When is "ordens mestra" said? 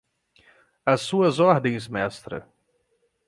1.39-2.49